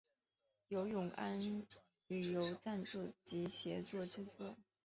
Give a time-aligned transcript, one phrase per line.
[0.69, 1.67] 由永安
[2.07, 4.55] 旅游赞助及协助制作。